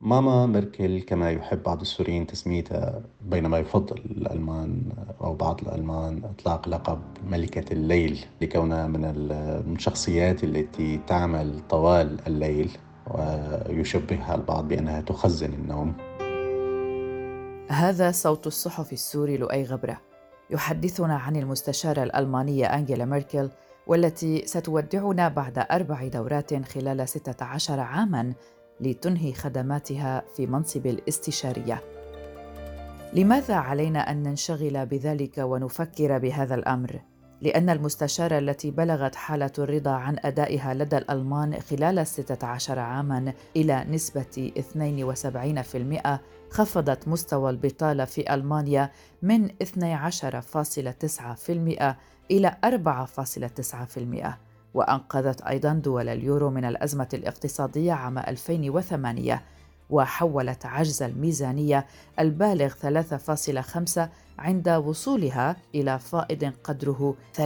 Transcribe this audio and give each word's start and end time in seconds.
ماما 0.00 0.46
ميركل 0.46 1.02
كما 1.02 1.30
يحب 1.30 1.62
بعض 1.62 1.80
السوريين 1.80 2.26
تسميتها 2.26 3.02
بينما 3.20 3.58
يفضل 3.58 3.98
الألمان 3.98 4.82
أو 5.20 5.34
بعض 5.34 5.60
الألمان 5.60 6.24
إطلاق 6.24 6.68
لقب 6.68 7.00
ملكة 7.24 7.72
الليل 7.72 8.24
لكونها 8.40 8.86
من 8.86 9.04
الشخصيات 9.04 10.44
التي 10.44 11.00
تعمل 11.06 11.60
طوال 11.68 12.26
الليل 12.26 12.70
ويشبهها 13.10 14.34
البعض 14.34 14.68
بأنها 14.68 15.00
تخزن 15.00 15.52
النوم. 15.52 15.92
هذا 17.70 18.10
صوت 18.10 18.46
الصحفي 18.46 18.92
السوري 18.92 19.36
لؤي 19.36 19.64
غبرة 19.64 20.00
يحدثنا 20.50 21.16
عن 21.16 21.36
المستشارة 21.36 22.02
الألمانية 22.02 22.66
أنجيلا 22.66 23.04
ميركل 23.04 23.50
والتي 23.86 24.46
ستودعنا 24.46 25.28
بعد 25.28 25.58
أربع 25.70 26.06
دورات 26.06 26.54
خلال 26.54 27.08
16 27.08 27.80
عاماً 27.80 28.34
لتنهي 28.80 29.32
خدماتها 29.32 30.22
في 30.36 30.46
منصب 30.46 30.86
الاستشارية 30.86 31.82
لماذا 33.12 33.54
علينا 33.54 34.10
أن 34.10 34.22
ننشغل 34.22 34.86
بذلك 34.86 35.38
ونفكر 35.38 36.18
بهذا 36.18 36.54
الأمر 36.54 37.00
لأن 37.42 37.70
المستشارة 37.70 38.38
التي 38.38 38.70
بلغت 38.70 39.14
حالة 39.14 39.52
الرضا 39.58 39.90
عن 39.90 40.16
أدائها 40.24 40.74
لدى 40.74 40.96
الألمان 40.98 41.60
خلال 41.60 41.98
الستة 41.98 42.46
عشر 42.46 42.78
عاماً 42.78 43.32
إلى 43.56 43.84
نسبة 43.90 44.52
72% 46.08 46.18
خفضت 46.50 47.08
مستوى 47.08 47.50
البطالة 47.50 48.04
في 48.04 48.34
ألمانيا 48.34 48.90
من 49.22 49.48
12.9% 49.48 49.54
إلى 52.30 52.56
4.9%. 52.64 54.45
وأنقذت 54.76 55.42
أيضا 55.42 55.72
دول 55.72 56.08
اليورو 56.08 56.50
من 56.50 56.64
الأزمة 56.64 57.08
الاقتصادية 57.14 57.92
عام 57.92 58.18
2008 58.18 59.42
وحولت 59.90 60.66
عجز 60.66 61.02
الميزانية 61.02 61.86
البالغ 62.18 62.72
3.5 63.96 64.00
عند 64.38 64.68
وصولها 64.68 65.56
إلى 65.74 65.98
فائض 65.98 66.52
قدره 66.64 67.14
3% 67.36 67.40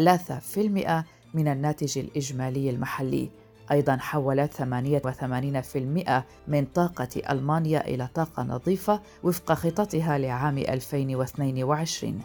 من 1.34 1.48
الناتج 1.48 1.98
الإجمالي 1.98 2.70
المحلي. 2.70 3.30
أيضا 3.70 3.97
حولت 3.97 4.52
88% 4.52 4.62
من 6.48 6.64
طاقة 6.74 7.08
ألمانيا 7.30 7.88
إلى 7.88 8.08
طاقة 8.14 8.42
نظيفة 8.42 9.00
وفق 9.22 9.52
خططها 9.52 10.19
لعام 10.19 10.58
2022 10.58 12.22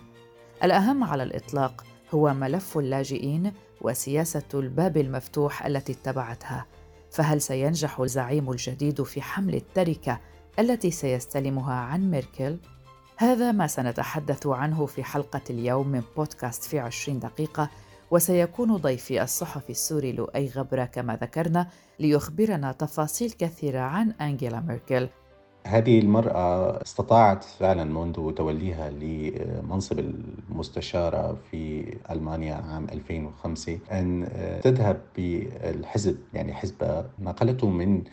الأهم 0.64 1.04
على 1.04 1.24
الإطلاق 1.24 1.84
هو 2.14 2.34
ملف 2.34 2.78
اللاجئين 2.78 3.52
وسياسة 3.82 4.44
الباب 4.54 4.98
المفتوح 4.98 5.66
التي 5.66 5.92
اتبعتها. 5.92 6.66
فهل 7.12 7.42
سينجح 7.42 8.00
الزعيم 8.00 8.52
الجديد 8.52 9.04
في 9.04 9.22
حمل 9.22 9.56
التركة 9.56 10.20
التي 10.60 10.92
سيستلمها 10.92 11.74
عن 11.74 12.12
ميركل؟ 12.12 12.58
هذا 13.18 13.52
ما 13.52 13.68
سنتحدث 13.68 14.48
عنه 14.48 14.86
في 14.86 15.04
حلقة 15.04 15.42
اليوم 15.50 15.88
من 15.88 16.02
بودكاست 16.18 16.64
في 16.64 16.80
عشرين 16.80 17.20
دقيقة 17.20 17.70
وسيكون 18.12 18.76
ضيفي 18.76 19.24
الصحفي 19.24 19.70
السوري 19.70 20.12
لؤي 20.12 20.48
غبرة 20.48 20.86
كما 20.86 21.16
ذكرنا 21.16 21.68
ليخبرنا 22.00 22.72
تفاصيل 22.72 23.32
كثيرة 23.32 23.80
عن 23.80 24.12
أنجيلا 24.12 24.60
ميركل. 24.60 25.08
هذه 25.66 26.00
المرأة 26.00 26.82
استطاعت 26.82 27.44
فعلا 27.44 27.84
منذ 27.84 28.32
توليها 28.32 28.90
لمنصب 28.90 30.00
المستشارة 30.00 31.38
في 31.52 31.94
ألمانيا 32.12 32.56
عام 32.56 32.88
2005 32.92 33.80
أن 33.92 34.28
تذهب 34.64 35.02
بالحزب 35.18 36.18
يعني 36.34 36.54
حزب 36.54 37.06
نقلته 37.20 37.70
من 37.70 38.04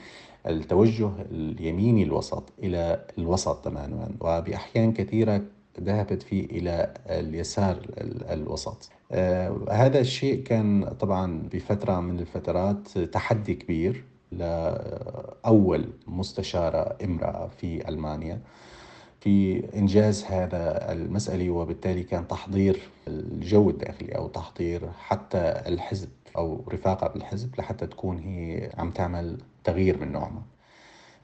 التوجه 0.46 1.10
اليميني 1.30 2.02
الوسط 2.02 2.52
إلى 2.62 3.04
الوسط 3.18 3.64
تماما 3.64 4.08
وبأحيان 4.20 4.92
كثيرة 4.92 5.42
ذهبت 5.80 6.22
فيه 6.22 6.44
إلى 6.44 6.94
اليسار 7.06 7.76
الوسط. 8.30 8.90
آه 9.12 9.56
هذا 9.70 10.00
الشيء 10.00 10.42
كان 10.42 10.84
طبعا 11.00 11.48
بفترة 11.52 12.00
من 12.00 12.18
الفترات 12.20 12.98
تحدي 12.98 13.54
كبير. 13.54 14.04
لأول 14.32 15.88
مستشارة 16.06 16.96
امرأة 17.04 17.48
في 17.48 17.88
ألمانيا. 17.88 18.40
في 19.20 19.64
إنجاز 19.74 20.24
هذا 20.24 20.92
المسألة 20.92 21.50
وبالتالي 21.50 22.02
كان 22.02 22.28
تحضير 22.28 22.80
الجو 23.08 23.70
الداخلي 23.70 24.12
أو 24.16 24.28
تحضير 24.28 24.90
حتى 24.92 25.62
الحزب 25.66 26.08
أو 26.36 26.64
رفاقة 26.72 27.08
بالحزب 27.08 27.56
لحتى 27.58 27.86
تكون 27.86 28.18
هي 28.18 28.70
عم 28.78 28.90
تعمل 28.90 29.38
تغيير 29.64 29.98
من 29.98 30.12
نوعها. 30.12 30.42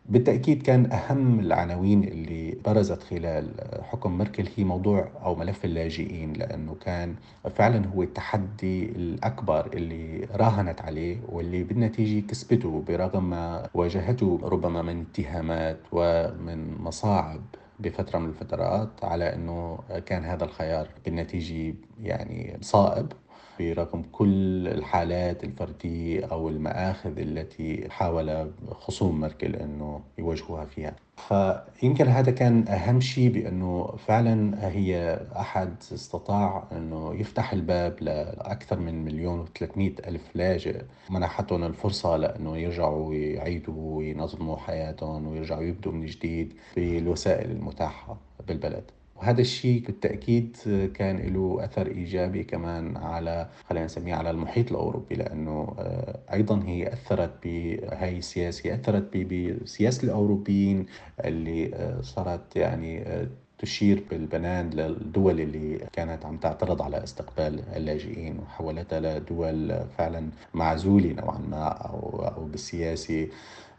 بالتأكيد 0.09 0.63
كان 0.63 0.93
أهم 0.93 1.41
العناوين 1.41 2.05
اللي 2.05 2.59
برزت 2.65 3.03
خلال 3.03 3.55
حكم 3.83 4.19
ميركل 4.19 4.49
هي 4.57 4.65
موضوع 4.65 5.09
أو 5.25 5.35
ملف 5.35 5.65
اللاجئين 5.65 6.33
لأنه 6.33 6.75
كان 6.75 7.15
فعلا 7.55 7.87
هو 7.87 8.03
التحدي 8.03 8.85
الأكبر 8.85 9.67
اللي 9.75 10.29
راهنت 10.35 10.81
عليه 10.81 11.21
واللي 11.29 11.63
بالنتيجة 11.65 12.27
كسبته 12.27 12.85
برغم 12.89 13.31
ما 13.31 13.69
واجهته 13.75 14.41
ربما 14.43 14.83
من 14.83 15.01
اتهامات 15.13 15.79
ومن 15.93 16.83
مصاعب 16.83 17.41
بفترة 17.81 18.19
من 18.19 18.29
الفترات 18.29 19.05
على 19.05 19.35
أنه 19.35 19.79
كان 20.07 20.25
هذا 20.25 20.45
الخيار 20.45 20.89
بالنتيجة 21.05 21.75
يعني 22.03 22.59
صائب. 22.61 23.13
برغم 23.59 24.03
كل 24.13 24.69
الحالات 24.69 25.45
الفردية 25.45 26.25
أو 26.25 26.49
المآخذ 26.49 27.19
التي 27.19 27.89
حاول 27.91 28.51
خصوم 28.71 29.21
ميركل 29.21 29.57
أنه 29.57 30.01
يواجهوها 30.19 30.65
فيها. 30.65 30.97
فيمكن 31.17 32.07
هذا 32.07 32.31
كان 32.33 32.69
أهم 32.69 33.01
شيء 33.01 33.29
بأنه 33.33 33.97
فعلا 34.07 34.69
هي 34.69 35.21
أحد 35.37 35.75
استطاع 35.93 36.65
أنه 36.73 37.15
يفتح 37.15 37.53
الباب 37.53 37.97
لأكثر 38.01 38.79
من 38.79 39.05
مليون 39.05 39.41
وثلاثمائة 39.41 39.95
ألف 40.07 40.23
لاجئ. 40.35 40.83
منحتهم 41.11 41.65
الفرصة 41.65 42.17
لأنه 42.17 42.57
يرجعوا 42.57 43.15
يعيدوا 43.15 43.97
وينظموا 43.97 44.57
حياتهم 44.57 45.27
ويرجعوا 45.27 45.63
يبدوا 45.63 45.93
من 45.93 46.07
جديد 46.07 46.55
بالوسائل 46.77 47.51
المتاحة 47.51 48.17
بالبلد. 48.49 48.85
وهذا 49.19 49.41
الشيء 49.41 49.83
بالتأكيد 49.87 50.57
كان 50.95 51.17
له 51.17 51.65
أثر 51.65 51.87
إيجابي 51.87 52.45
كمان 52.45 52.97
على 52.97 53.49
خلينا 53.69 53.85
نسميه 53.85 54.15
على 54.15 54.31
المحيط 54.31 54.71
الأوروبي 54.71 55.15
لأنه 55.15 55.75
آه، 55.79 56.19
أيضا 56.33 56.63
هي 56.67 56.93
أثرت 56.93 57.31
بهاي 57.45 58.19
السياسة 58.19 58.75
أثرت 58.75 59.17
بسياسة 59.17 60.05
الأوروبيين 60.05 60.87
اللي 61.25 61.75
آه، 61.75 62.01
صارت 62.01 62.57
يعني 62.57 63.03
آه، 63.03 63.27
تشير 63.59 64.05
بالبنان 64.11 64.71
للدول 64.71 65.41
اللي 65.41 65.79
كانت 65.93 66.27
عم 66.27 66.37
تعترض 66.37 66.83
على 66.83 67.05
استقبال 67.05 67.63
اللاجئين 67.77 68.39
وحولتها 68.39 69.01
لدول 69.19 69.81
فعلا 69.99 70.29
معزولة 70.55 71.13
نوعا 71.13 71.39
ما 71.39 71.69
أو 71.69 72.29
أو 72.37 72.45
بالسياسة 72.45 73.29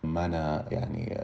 ما 0.04 0.26
أنا 0.26 0.66
يعني 0.72 1.18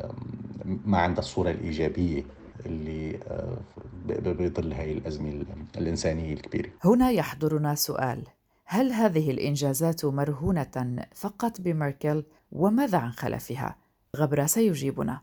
ما 0.85 0.97
عندها 0.97 1.19
الصورة 1.19 1.51
الإيجابية. 1.51 2.23
اللي 2.65 3.19
آه، 3.27 3.57
بظل 4.05 4.73
هاي 4.73 4.91
الأزمة 4.91 5.45
الإنسانية 5.77 6.33
الكبيرة. 6.33 6.69
هنا 6.83 7.11
يحضرنا 7.11 7.75
سؤال. 7.75 8.23
هل 8.65 8.91
هذه 8.91 9.31
الإنجازات 9.31 10.05
مرهونة 10.05 11.05
فقط 11.15 11.61
بميركل؟ 11.61 12.23
وماذا 12.51 12.97
عن 12.97 13.11
خلفها؟ 13.11 13.75
غبرة 14.15 14.45
سيجيبنا. 14.45 15.21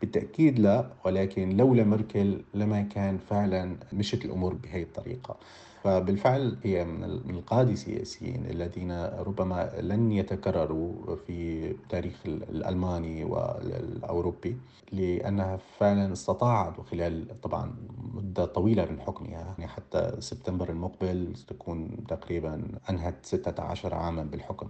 بالتأكيد 0.00 0.58
لا 0.58 0.90
ولكن 1.04 1.56
لولا 1.56 1.84
ميركل 1.84 2.42
لما 2.54 2.82
كان 2.82 3.18
فعلا 3.30 3.76
مشت 3.92 4.24
الأمور 4.24 4.54
بهي 4.54 4.82
الطريقة. 4.82 5.36
فبالفعل 5.84 6.56
هي 6.62 6.84
من 6.84 7.04
القادة 7.30 7.72
السياسيين 7.72 8.46
الذين 8.46 8.92
ربما 9.04 9.72
لن 9.80 10.12
يتكرروا 10.12 11.16
في 11.26 11.68
تاريخ 11.88 12.14
الألماني 12.26 13.24
والأوروبي 13.24 14.56
لأنها 14.92 15.56
فعلا 15.78 16.12
استطاعت 16.12 16.80
خلال 16.80 17.40
طبعا 17.40 17.74
مدة 18.14 18.44
طويلة 18.44 18.84
من 18.84 19.00
حكمها. 19.00 19.30
يعني 19.30 19.66
حتى 19.68 20.16
سبتمبر 20.18 20.70
المقبل 20.70 21.34
تكون 21.48 22.06
تقريبا 22.08 22.62
أنهت 22.90 23.26
16 23.26 23.94
عاما 23.94 24.22
بالحكم. 24.22 24.68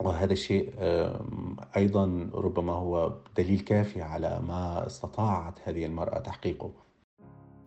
وهذا 0.00 0.32
الشيء 0.32 0.72
أيضا 1.76 2.30
ربما 2.34 2.72
هو 2.72 3.12
دليل 3.36 3.60
كافي 3.60 4.02
على 4.02 4.40
ما 4.48 4.86
استطاعت 4.86 5.54
هذه 5.64 5.86
المرأة 5.86 6.18
تحقيقه. 6.18 6.70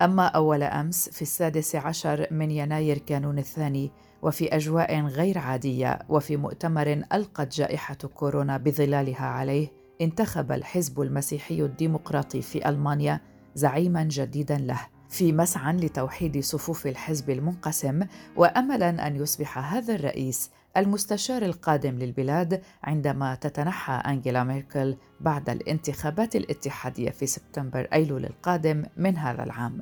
أما 0.01 0.25
أول 0.25 0.63
أمس 0.63 1.09
في 1.09 1.21
السادس 1.21 1.75
عشر 1.75 2.27
من 2.31 2.51
يناير 2.51 2.97
كانون 2.97 3.39
الثاني 3.39 3.91
وفي 4.21 4.55
أجواء 4.55 5.01
غير 5.01 5.37
عادية 5.37 5.99
وفي 6.09 6.37
مؤتمر 6.37 7.03
ألقت 7.13 7.55
جائحة 7.55 7.95
كورونا 7.95 8.57
بظلالها 8.57 9.25
عليه 9.25 9.71
انتخب 10.01 10.51
الحزب 10.51 11.01
المسيحي 11.01 11.61
الديمقراطي 11.61 12.41
في 12.41 12.69
ألمانيا 12.69 13.21
زعيما 13.55 14.03
جديدا 14.03 14.57
له. 14.57 14.79
في 15.09 15.33
مسعى 15.33 15.73
لتوحيد 15.73 16.39
صفوف 16.39 16.87
الحزب 16.87 17.29
المنقسم 17.29 18.03
واملا 18.35 19.07
أن 19.07 19.15
يصبح 19.15 19.73
هذا 19.73 19.95
الرئيس 19.95 20.51
المستشار 20.77 21.41
القادم 21.41 21.95
للبلاد 21.95 22.61
عندما 22.83 23.35
تتنحى 23.35 23.93
أنجيلا 23.93 24.43
ميركل 24.43 24.95
بعد 25.21 25.49
الانتخابات 25.49 26.35
الاتحادية 26.35 27.09
في 27.09 27.25
سبتمبر 27.25 27.87
أيلول 27.93 28.25
القادم 28.25 28.83
من 28.97 29.17
هذا 29.17 29.43
العام. 29.43 29.81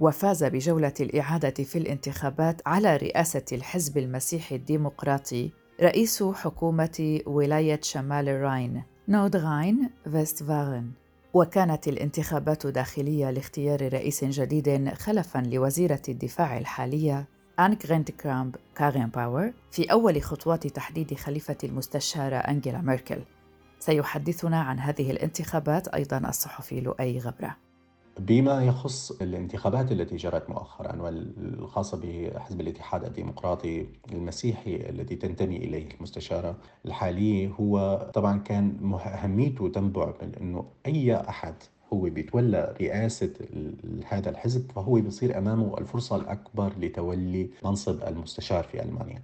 وفاز 0.00 0.44
بجولة 0.44 0.92
الإعادة 1.00 1.64
في 1.64 1.78
الانتخابات 1.78 2.62
على 2.66 2.96
رئاسة 2.96 3.44
الحزب 3.52 3.98
المسيحي 3.98 4.56
الديمقراطي 4.56 5.50
رئيس 5.82 6.22
حكومة 6.22 7.20
ولاية 7.26 7.80
شمال 7.82 8.28
الراين 8.28 8.82
نوردراين 9.08 9.90
فيستفالن. 10.12 10.90
وكانت 11.34 11.88
الانتخابات 11.88 12.66
داخلية 12.66 13.30
لاختيار 13.30 13.92
رئيس 13.92 14.24
جديد 14.24 14.88
خلفا 14.94 15.38
لوزيرة 15.38 16.02
الدفاع 16.08 16.58
الحالية 16.58 17.35
آنيغريت 17.60 17.76
كرامب 17.86 18.56
كارينباور 18.74 19.52
في 19.70 19.92
أول 19.92 20.22
خطوات 20.22 20.66
تحديد 20.66 21.14
خليفة 21.14 21.56
المستشارة 21.64 22.36
أنجيلا 22.36 22.80
ميركل. 22.80 23.18
سيحدثنا 23.78 24.60
عن 24.60 24.78
هذه 24.78 25.10
الانتخابات 25.10 25.88
أيضا 25.88 26.18
الصحفي 26.18 26.80
لؤي 26.80 27.18
غبرة. 27.18 27.56
بما 28.18 28.64
يخص 28.64 29.10
الانتخابات 29.10 29.92
التي 29.92 30.16
جرت 30.16 30.50
مؤخرا 30.50 31.02
والخاصة 31.02 32.00
بحزب 32.02 32.60
الاتحاد 32.60 33.04
الديمقراطي 33.04 33.86
المسيحي 34.12 34.76
الذي 34.76 35.16
تنتمي 35.16 35.56
إليه 35.56 35.88
المستشارة 35.96 36.56
الحالية 36.84 37.48
هو 37.48 37.98
طبعا 38.14 38.38
كان 38.38 38.94
أهميته 38.94 39.68
تنبع 39.68 40.14
من 40.22 40.34
أنه 40.34 40.64
أي 40.86 41.16
أحد 41.16 41.54
هو 41.92 42.00
بيتولى 42.00 42.76
رئاسة 42.80 43.32
هذا 44.08 44.30
الحزب 44.30 44.72
فهو 44.72 44.94
بيصير 44.94 45.38
أمامه 45.38 45.78
الفرصة 45.78 46.16
الأكبر 46.16 46.72
لتولي 46.78 47.50
منصب 47.64 48.02
المستشار 48.02 48.64
في 48.64 48.82
ألمانيا. 48.82 49.22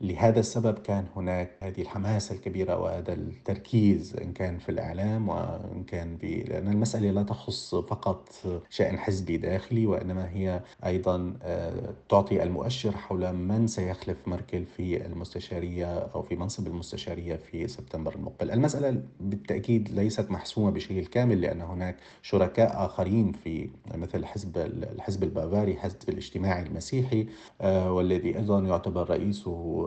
لهذا 0.00 0.40
السبب 0.40 0.78
كان 0.78 1.04
هناك 1.16 1.50
هذه 1.60 1.80
الحماسة 1.82 2.34
الكبيرة 2.34 2.76
وهذا 2.78 3.12
التركيز 3.12 4.16
إن 4.16 4.32
كان 4.32 4.58
في 4.58 4.68
الإعلام 4.68 5.28
وإن 5.28 5.84
كان 5.86 6.16
ب... 6.16 6.24
لأن 6.24 6.68
المسألة 6.68 7.10
لا 7.10 7.22
تخص 7.22 7.74
فقط 7.74 8.28
شأن 8.70 8.98
حزبي 8.98 9.36
داخلي 9.36 9.86
وإنما 9.86 10.30
هي 10.30 10.60
أيضا 10.86 11.34
آه، 11.42 11.94
تعطي 12.08 12.42
المؤشر 12.42 12.92
حول 12.96 13.32
من 13.32 13.66
سيخلف 13.66 14.16
ميركل 14.28 14.64
في 14.64 15.06
المستشارية 15.06 15.98
أو 15.98 16.22
في 16.22 16.36
منصب 16.36 16.66
المستشارية 16.66 17.36
في 17.36 17.68
سبتمبر 17.68 18.14
المقبل. 18.14 18.50
المسألة 18.50 19.02
بالتأكيد 19.20 19.88
ليست 19.88 20.30
محسومة 20.30 20.70
بشكل 20.70 21.06
كامل 21.06 21.40
لأن 21.40 21.60
هناك 21.60 21.96
شركاء 22.22 22.86
آخرين 22.86 23.32
في 23.32 23.68
مثل 23.94 24.24
حزب 24.24 24.56
الحزب 24.94 25.22
البافاري 25.22 25.76
حزب 25.76 25.96
الاجتماعي 26.08 26.62
المسيحي 26.62 27.26
آه، 27.60 27.92
والذي 27.92 28.36
أيضا 28.38 28.60
يعتبر 28.60 29.10
رئيسه 29.10 29.85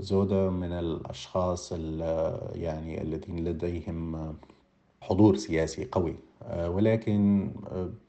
زودا 0.00 0.50
من 0.50 0.72
الأشخاص 0.72 1.72
يعني 2.54 3.02
الذين 3.02 3.44
لديهم 3.44 4.34
حضور 5.00 5.36
سياسي 5.36 5.88
قوي. 5.92 6.16
ولكن 6.50 7.50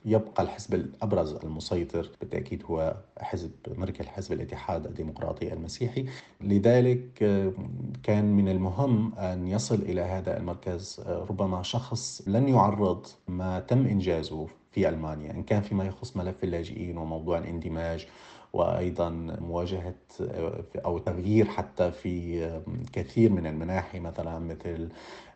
يبقى 0.05 0.43
الحزب 0.43 0.73
الأبرز 0.73 1.33
المسيطر 1.33 2.09
بالتأكيد 2.19 2.63
هو 2.65 2.95
حزب 3.19 3.51
ميركل 3.77 4.07
حزب 4.07 4.33
الاتحاد 4.33 4.85
الديمقراطي 4.85 5.53
المسيحي. 5.53 6.05
لذلك 6.41 7.03
كان 8.03 8.33
من 8.35 8.49
المهم 8.49 9.15
أن 9.15 9.47
يصل 9.47 9.75
إلى 9.75 10.01
هذا 10.01 10.37
المركز 10.37 11.01
ربما 11.07 11.63
شخص 11.63 12.21
لن 12.27 12.47
يعرض 12.47 13.05
ما 13.27 13.59
تم 13.59 13.85
إنجازه 13.87 14.47
في 14.71 14.89
ألمانيا 14.89 15.31
إن 15.31 15.43
كان 15.43 15.61
فيما 15.61 15.85
يخص 15.85 16.17
ملف 16.17 16.43
اللاجئين 16.43 16.97
وموضوع 16.97 17.37
الاندماج 17.37 18.07
وأيضا 18.53 19.09
مواجهة 19.39 19.95
أو 20.85 20.97
تغيير 20.97 21.45
حتى 21.45 21.91
في 21.91 22.61
كثير 22.93 23.31
من 23.31 23.47
المناحي 23.47 23.99
مثلا 23.99 24.39
مثل 24.39 24.89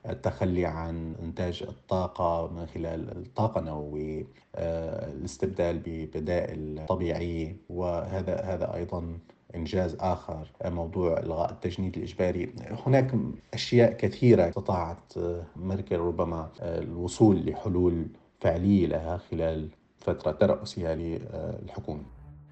التخلي 0.10 0.66
عن 0.66 1.16
إنتاج 1.22 1.64
الطاقة 1.68 2.48
من 2.54 2.66
خلال 2.66 3.18
الطاقة 3.18 3.60
النووية 3.60 4.28
الاستبدال 4.56 5.82
ببدائل 5.86 6.86
طبيعية. 6.88 7.56
وهذا 7.70 8.42
هذا 8.42 8.76
أيضا 8.76 9.18
إنجاز 9.56 9.98
آخر 10.00 10.48
موضوع 10.66 11.20
إلغاء 11.20 11.52
التجنيد 11.52 11.98
الإجباري. 11.98 12.56
هناك 12.88 13.12
أشياء 13.54 13.94
كثيرة 13.94 14.50
استطاعت 14.50 15.14
ميركل 15.56 15.98
ربما 15.98 16.50
الوصول 16.62 17.46
لحلول 17.50 18.08
فعلية 18.40 18.88
لها 18.88 19.18
خلال 19.18 19.70
فترة 19.98 20.32
ترأسها 20.32 20.96
للحكومة. 20.96 22.04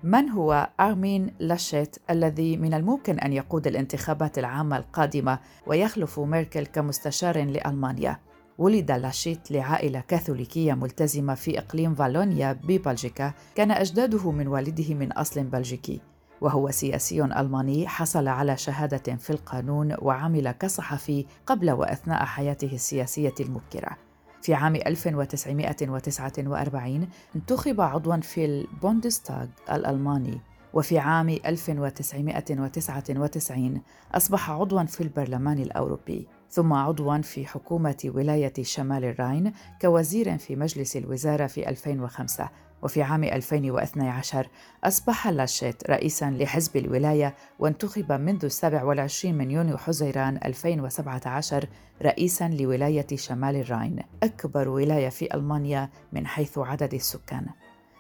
من 0.03 0.29
هو 0.29 0.69
أرمين 0.79 1.33
لاشيت 1.39 1.95
الذي 2.09 2.57
من 2.57 2.73
الممكن 2.73 3.19
أن 3.19 3.33
يقود 3.33 3.67
الانتخابات 3.67 4.39
العامة 4.39 4.77
القادمة 4.77 5.39
ويخلف 5.67 6.19
ميركل 6.19 6.65
كمستشار 6.65 7.43
لألمانيا؟ 7.43 8.19
ولد 8.57 8.91
لاشيت 8.91 9.51
لعائلة 9.51 9.99
كاثوليكية 9.99 10.73
ملتزمة 10.73 11.35
في 11.35 11.59
إقليم 11.59 11.95
فالونيا 11.95 12.53
ببلجيكا 12.53 13.33
كان 13.55 13.71
أجداده 13.71 14.31
من 14.31 14.47
والده 14.47 14.93
من 14.93 15.11
أصل 15.11 15.43
بلجيكي 15.43 16.01
وهو 16.41 16.71
سياسي 16.71 17.23
ألماني 17.23 17.87
حصل 17.87 18.27
على 18.27 18.57
شهادة 18.57 19.15
في 19.15 19.29
القانون 19.29 19.95
وعمل 20.01 20.51
كصحفي 20.51 21.25
قبل 21.45 21.71
وأثناء 21.71 22.25
حياته 22.25 22.73
السياسية 22.73 23.33
المبكرة 23.39 23.97
في 24.43 24.53
عام 24.53 24.75
1949 24.75 27.07
انتخب 27.35 27.81
عضوا 27.81 28.17
في 28.17 28.45
البوندستاغ 28.45 29.47
الألماني 29.71 30.41
وفي 30.73 30.99
عام 30.99 31.29
1999 31.29 33.81
أصبح 34.11 34.51
عضوا 34.51 34.83
في 34.83 35.01
البرلمان 35.01 35.59
الأوروبي 35.59 36.27
ثم 36.49 36.73
عضوا 36.73 37.17
في 37.17 37.45
حكومة 37.45 37.97
ولاية 38.05 38.53
شمال 38.61 39.05
الراين 39.05 39.53
كوزير 39.81 40.37
في 40.37 40.55
مجلس 40.55 40.97
الوزارة 40.97 41.47
في 41.47 41.69
2005 41.69 42.49
وفي 42.83 43.01
عام 43.01 43.23
2012 43.23 44.47
أصبح 44.83 45.27
لاشيت 45.27 45.89
رئيسا 45.89 46.29
لحزب 46.29 46.77
الولاية 46.77 47.35
وانتخب 47.59 48.11
منذ 48.11 48.47
27 48.47 49.35
من 49.35 49.51
يونيو 49.51 49.77
حزيران 49.77 50.39
2017 50.45 51.67
رئيسا 52.01 52.47
لولاية 52.47 53.07
شمال 53.15 53.55
الراين 53.55 53.99
أكبر 54.23 54.69
ولاية 54.69 55.09
في 55.09 55.33
ألمانيا 55.35 55.89
من 56.13 56.27
حيث 56.27 56.57
عدد 56.57 56.93
السكان. 56.93 57.45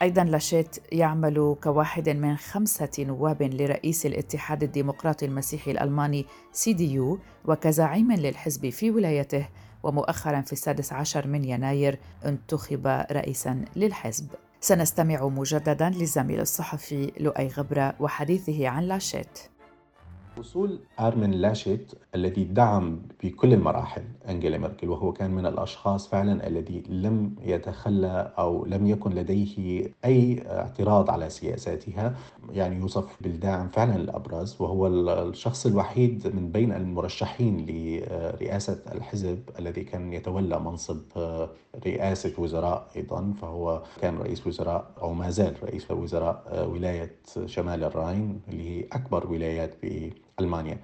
أيضا 0.01 0.23
لاشيت 0.23 0.75
يعمل 0.91 1.55
كواحد 1.63 2.09
من 2.09 2.37
خمسة 2.37 2.89
نواب 2.99 3.41
لرئيس 3.43 4.05
الاتحاد 4.05 4.63
الديمقراطي 4.63 5.25
المسيحي 5.25 5.71
الألماني 5.71 6.25
CDU 6.51 7.19
وكزعيم 7.45 8.11
للحزب 8.11 8.69
في 8.69 8.91
ولايته 8.91 9.47
ومؤخرا 9.83 10.41
في 10.41 10.53
السادس 10.53 10.93
عشر 10.93 11.27
من 11.27 11.43
يناير 11.45 11.99
انتخب 12.25 13.05
رئيسا 13.11 13.65
للحزب. 13.75 14.27
سنستمع 14.63 15.27
مجددا 15.27 15.89
للزميل 15.89 16.39
الصحفي 16.39 17.11
لؤي 17.19 17.47
غبرة 17.47 17.95
وحديثه 17.99 18.67
عن 18.67 18.83
لاشيت. 18.83 19.39
وصول 20.37 20.79
أرمين 20.99 21.31
لاشيت 21.31 21.91
الذي 22.15 22.43
دعم 22.43 22.99
بكل 23.23 23.53
المراحل 23.53 24.01
أنجيلا 24.29 24.57
ميركل 24.57 24.89
وهو 24.89 25.13
كان 25.13 25.31
من 25.31 25.45
الأشخاص 25.45 26.07
فعلا 26.07 26.47
الذي 26.47 26.83
لم 26.89 27.35
يتخلى 27.41 28.33
أو 28.37 28.65
لم 28.65 28.87
يكن 28.87 29.11
لديه 29.11 29.83
أي 30.05 30.43
اعتراض 30.47 31.09
على 31.09 31.29
سياساتها. 31.29 32.15
يعني 32.51 32.75
يوصف 32.75 33.17
بالداعم 33.21 33.67
فعلا 33.69 33.95
الأبرز 33.95 34.55
وهو 34.61 34.87
الشخص 34.87 35.65
الوحيد 35.65 36.35
من 36.35 36.51
بين 36.51 36.71
المرشحين 36.71 37.65
لرئاسة 37.69 38.79
الحزب 38.95 39.39
الذي 39.59 39.83
كان 39.83 40.13
يتولى 40.13 40.59
منصب 40.59 40.99
رئاسة 41.85 42.33
وزراء 42.37 42.87
أيضا 42.95 43.33
فهو 43.41 43.81
كان 44.01 44.17
رئيس 44.17 44.47
وزراء 44.47 44.91
أو 45.01 45.13
ما 45.13 45.29
زال 45.29 45.63
رئيس 45.63 45.91
وزراء 45.91 46.67
ولاية 46.71 47.15
شمال 47.45 47.83
الراين 47.83 48.41
اللي 48.49 48.69
هي 48.69 48.85
أكبر 48.91 49.27
ولايات 49.31 49.73
بألمانيا 50.39 50.77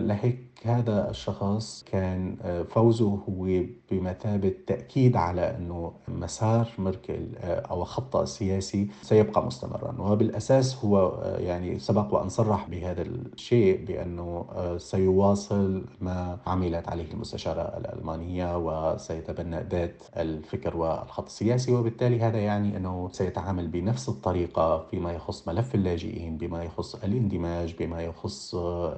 لهيك 0.00 0.54
هذا 0.64 1.10
الشخص 1.10 1.84
كان 1.92 2.36
آه، 2.42 2.62
فوزه 2.62 3.18
هو 3.28 3.64
بمثابة 3.90 4.54
تأكيد 4.66 5.16
على 5.16 5.56
أنه 5.56 5.92
مسار 6.08 6.68
ميركل 6.78 7.28
آه، 7.38 7.60
أو 7.60 7.84
خطه 7.84 8.22
السياسي 8.22 8.88
سيبقى 9.02 9.46
مستمرا. 9.46 9.94
وبالأساس 9.98 10.84
هو 10.84 11.08
آه، 11.08 11.38
يعني 11.38 11.78
سبق 11.78 12.14
وأن 12.14 12.28
صرح 12.28 12.68
بهذا 12.68 13.02
الشيء 13.02 13.84
بأنه 13.84 14.46
سيواصل 14.78 15.84
ما 16.00 16.38
عملت 16.46 16.88
عليه 16.88 17.12
المستشارة 17.12 17.62
الألمانية 17.62 18.58
وسيتبنى 18.58 19.60
ذات 19.70 20.02
الفكر 20.16 20.76
والخط 20.76 21.26
السياسي. 21.26 21.72
وبالتالي 21.74 22.20
هذا 22.20 22.38
يعني 22.38 22.76
أنه 22.76 23.08
سيتعامل 23.12 23.68
بنفس 23.68 24.08
الطريقة 24.08 24.86
فيما 24.90 25.12
يخص 25.12 25.48
ملف 25.48 25.74
اللاجئين 25.74 26.36
بما 26.36 26.64
يخص 26.64 26.94
الاندماج 26.94 27.74
بما 27.78 28.02
يخص 28.02 28.54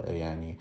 يعني 0.07 0.59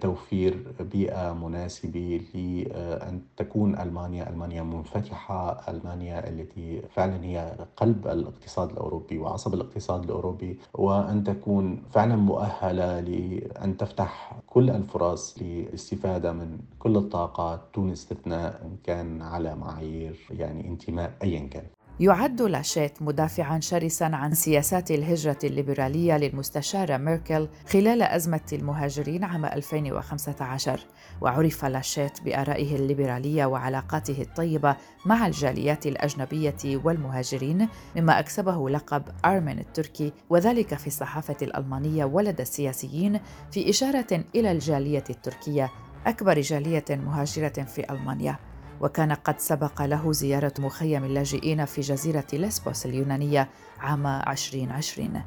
توفير 0.00 0.74
بيئة 0.80 1.32
مناسبة 1.32 2.20
لأن 2.34 3.22
تكون 3.36 3.78
ألمانيا 3.78 4.28
ألمانيا 4.30 4.62
منفتحة 4.62 5.70
ألمانيا 5.70 6.28
التي 6.28 6.82
فعلا 6.94 7.24
هي 7.24 7.56
قلب 7.76 8.06
الاقتصاد 8.06 8.70
الأوروبي 8.70 9.18
وعصب 9.18 9.54
الاقتصاد 9.54 10.04
الأوروبي 10.04 10.58
وأن 10.74 11.24
تكون 11.24 11.82
فعلا 11.90 12.16
مؤهلة 12.16 13.00
لأن 13.00 13.76
تفتح 13.76 14.40
كل 14.46 14.70
الفرص 14.70 15.38
للاستفادة 15.42 16.32
من 16.32 16.58
كل 16.78 16.96
الطاقات 16.96 17.60
دون 17.76 17.90
استثناء 17.90 18.62
إن 18.64 18.76
كان 18.84 19.22
على 19.22 19.54
معايير 19.54 20.16
يعني 20.30 20.68
انتماء 20.68 21.12
أيا 21.22 21.48
كان. 21.48 21.64
يعد 22.00 22.42
لاشيت 22.42 23.02
مدافعا 23.02 23.60
شرسا 23.60 24.04
عن 24.04 24.34
سياسات 24.34 24.90
الهجرة 24.90 25.38
الليبرالية 25.44 26.16
للمستشارة 26.16 26.96
ميركل 26.96 27.48
خلال 27.68 28.02
أزمة 28.02 28.40
المهاجرين 28.52 29.24
عام 29.24 29.44
2015 29.44 30.80
وعرف 31.20 31.64
لاشيت 31.64 32.20
بآرائه 32.20 32.76
الليبرالية 32.76 33.44
وعلاقاته 33.44 34.22
الطيبة 34.22 34.76
مع 35.06 35.26
الجاليات 35.26 35.86
الأجنبية 35.86 36.56
والمهاجرين 36.64 37.68
مما 37.96 38.18
أكسبه 38.18 38.70
لقب 38.70 39.02
أرمين 39.24 39.58
التركي 39.58 40.12
وذلك 40.30 40.74
في 40.74 40.86
الصحافة 40.86 41.36
الألمانية 41.42 42.04
ولدى 42.04 42.42
السياسيين 42.42 43.20
في 43.50 43.70
إشارة 43.70 44.24
إلى 44.34 44.52
الجالية 44.52 45.04
التركية 45.10 45.70
أكبر 46.06 46.40
جالية 46.40 46.84
مهاجرة 46.90 47.48
في 47.48 47.92
ألمانيا. 47.92 48.49
وكان 48.80 49.12
قد 49.12 49.38
سبق 49.38 49.82
له 49.82 50.12
زيارة 50.12 50.52
مخيم 50.58 51.04
اللاجئين 51.04 51.64
في 51.64 51.80
جزيرة 51.80 52.26
ليسبوس 52.32 52.86
اليونانية 52.86 53.48
عام 53.80 54.06
2020 54.06 55.22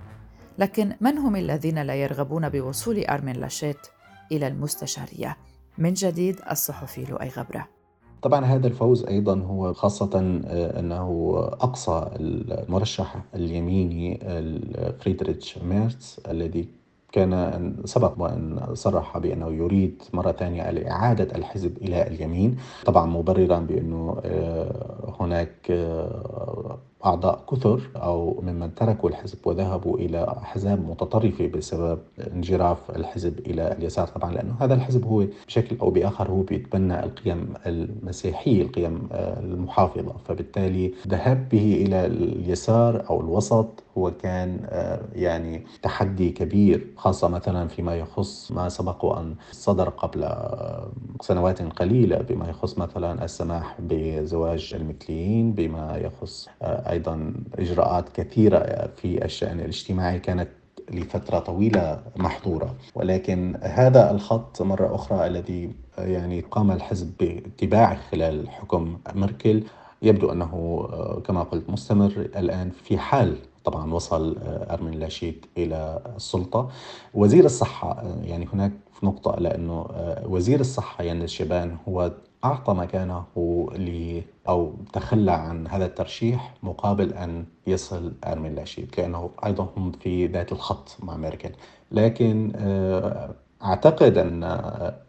لكن 0.58 0.96
من 1.02 1.18
هم 1.18 1.36
الذين 1.36 1.82
لا 1.82 1.96
يرغبون 1.96 2.50
بوصول 2.50 3.06
أرمين 3.06 3.36
لاشيت 3.36 3.88
إلى 4.32 4.48
المستشارية؟ 4.48 5.38
من 5.78 5.94
جديد 5.94 6.40
الصحفي 6.52 7.06
لؤي 7.06 7.28
غبرة 7.28 7.68
طبعا 8.22 8.46
هذا 8.46 8.68
الفوز 8.68 9.06
أيضا 9.06 9.40
هو 9.40 9.74
خاصة 9.74 10.42
آه، 10.46 10.80
أنه 10.80 11.34
أقصى 11.38 12.10
المرشح 12.20 13.24
اليميني 13.36 14.20
فريدريتش 15.00 15.58
ميرتس 15.58 16.20
الذي 16.20 16.83
كان 17.14 17.74
سبق 17.86 18.14
وأن 18.18 18.60
صرح 18.74 19.18
بأنه 19.18 19.52
يريد 19.52 20.04
مرة 20.14 20.32
ثانية 20.32 20.62
إعادة 20.92 21.36
الحزب 21.36 21.78
إلى 21.78 22.08
اليمين 22.08 22.58
طبعا 22.86 23.06
مبررا 23.06 23.60
بأنه 23.60 24.22
آه، 24.26 25.14
هناك 25.20 25.72
آه، 25.72 26.78
أعضاء 27.06 27.44
كثر 27.52 27.82
أو 27.96 28.42
ممن 28.42 28.76
تركوا 28.76 29.10
الحزب 29.10 29.38
وذهبوا 29.48 29.98
إلى 29.98 30.36
أحزاب 30.38 30.90
متطرفة 30.90 31.48
بسبب 31.48 32.00
انجراف 32.34 32.92
الحزب 32.92 33.40
إلى 33.40 33.72
اليسار. 33.72 34.08
طبعا 34.08 34.32
لأنه 34.32 34.56
هذا 34.60 34.74
الحزب 34.74 35.06
هو 35.06 35.26
بشكل 35.48 35.78
أو 35.82 35.90
بآخر 35.90 36.32
هو 36.32 36.42
بيتبنى 36.42 37.04
القيم 37.04 37.54
المسيحية 37.66 38.62
القيم 38.62 39.10
آه، 39.12 39.40
المحافظة. 39.40 40.14
فبالتالي 40.26 40.94
ذهاب 41.08 41.50
به 41.50 41.84
إلى 41.86 42.06
اليسار 42.06 43.10
أو 43.10 43.22
الوسط 43.22 43.84
هو 43.98 44.12
كان 44.12 44.60
آه، 44.70 45.02
يعني 45.16 45.66
تحدي 45.82 46.30
كبير 46.30 46.88
خاصة 46.98 47.28
مثلا 47.28 47.68
فيما 47.68 47.96
يخص 47.96 48.52
ما 48.52 48.70
سبق 48.70 49.06
وأن 49.06 49.36
صدر 49.52 49.90
قبل 49.90 50.24
آه، 50.24 50.88
سنوات 51.22 51.62
قليلة 51.62 52.18
بما 52.18 52.50
يخص 52.50 52.78
مثلا 52.78 53.26
السماح 53.26 53.76
بزواج 53.80 54.74
المثليين 54.76 55.54
بما 55.54 55.98
يخص 55.98 56.50
أيضا 56.94 57.34
إجراءات 57.60 58.10
كثيرة 58.10 58.90
في 58.96 59.26
الشأن 59.26 59.60
الاجتماعي 59.60 60.20
كانت 60.20 60.50
لفترة 60.92 61.40
طويلة 61.40 62.02
محظورة. 62.16 62.76
ولكن 62.96 63.58
هذا 63.62 64.12
الخط 64.12 64.62
مرة 64.62 64.96
أخرى 64.96 65.28
الذي 65.28 65.72
يعني 65.98 66.40
قام 66.42 66.72
الحزب 66.72 67.12
باتباعه 67.20 67.98
خلال 68.12 68.50
حكم 68.50 68.98
ميركل 69.16 69.64
يبدو 70.02 70.32
أنه 70.32 70.88
كما 71.28 71.44
قلت 71.44 71.70
مستمر 71.70 72.12
الآن 72.18 72.70
في 72.84 72.98
حال 72.98 73.36
طبعا 73.66 73.94
وصل 73.94 74.38
أرمين 74.44 74.94
لاشيت 75.00 75.46
إلى 75.58 76.00
السلطة. 76.16 76.70
وزير 77.14 77.46
الصحة 77.46 78.04
يعني 78.24 78.48
هناك 78.54 78.72
نقطة 79.04 79.40
لأنه 79.40 79.86
وزير 80.26 80.60
الصحة 80.60 81.04
يعني 81.04 81.24
الشبان 81.24 81.78
هو 81.88 82.12
أعطى 82.44 82.74
مكانه 82.74 83.26
ل 83.76 84.22
أو 84.50 84.76
تخلى 84.94 85.32
عن 85.32 85.68
هذا 85.68 85.86
الترشيح 85.86 86.54
مقابل 86.64 87.14
أن 87.14 87.46
يصل 87.68 88.14
أرمين 88.28 88.56
لاشيد 88.56 88.96
لأنه 88.98 89.30
أيضا 89.46 89.70
هم 89.78 89.92
في 89.92 90.28
ذات 90.28 90.52
الخط 90.52 90.98
مع 91.04 91.18
ميركل. 91.18 91.52
لكن 91.92 92.52
آه، 92.56 93.36
أعتقد 93.64 94.18
أن 94.18 94.44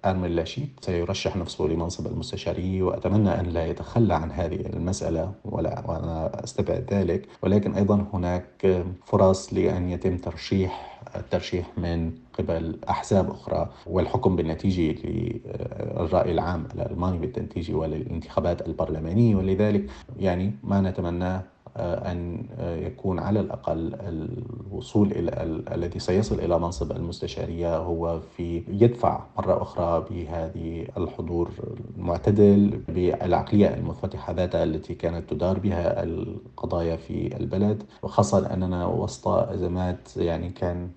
أرمين 0.05 0.31
لاشيد 0.31 0.69
سيرشح 0.81 1.37
نفسه 1.37 1.65
لمنصب 1.65 2.07
المستشارية 2.07 2.83
وأتمنى 2.83 3.41
أن 3.41 3.47
لا 3.47 3.67
يتخلى 3.67 4.15
عن 4.15 4.31
هذه 4.33 4.61
المسألة 4.67 5.33
ولا 5.45 5.83
وأنا 5.89 6.45
أستبعد 6.45 6.87
ذلك. 6.91 7.29
ولكن 7.43 7.75
أيضا 7.75 8.07
هناك 8.13 8.85
فرص 9.05 9.55
لأن 9.55 9.91
يتم 9.91 10.17
ترشيح 10.19 11.01
الترشيح 11.17 11.79
من 11.79 12.13
قبل 12.39 12.79
أحزاب 12.89 13.31
أخرى 13.31 13.69
والحكم 13.87 14.37
بالنتيجة 14.37 14.99
للرأي 15.05 16.33
العام 16.33 16.67
الألماني 16.75 17.19
بالنتيجة 17.19 17.75
وللانتخابات 17.75 18.67
البرلمانية. 18.69 19.37
ولذلك 19.37 19.91
يعني 20.19 20.53
ما 20.65 20.81
نتمناه 20.81 21.43
أن 21.77 22.47
يكون 22.87 23.19
على 23.19 23.41
الأقل 23.41 23.95
الوصول 23.95 25.13
إلى 25.13 25.63
الذي 25.75 25.99
سيصل 25.99 26.41
إلى 26.41 26.59
منصب 26.59 26.93
المستشارية 26.93 27.77
هو 27.77 28.21
في 28.37 28.63
يدفع 28.69 29.25
مرة 29.39 29.63
أخرى 29.63 30.05
بهذه 30.11 30.87
الحضور 30.97 31.51
المعتدل 31.97 32.83
بالعقلية 32.89 33.75
المنفتحة 33.75 34.33
ذاتها 34.33 34.65
التي 34.65 34.95
كانت 34.95 35.31
تدار 35.31 35.59
بها 35.59 36.03
القضايا 36.03 36.97
في 36.97 37.37
البلد 37.37 37.83
وخاصة 38.03 38.55
أننا 38.55 38.87
وسط 38.87 39.29
أزمات 39.29 40.17
يعني 40.17 40.51
كان 40.51 40.91